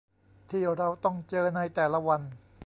[0.49, 2.21] ที่เราต้องเจอในแต่ละวัน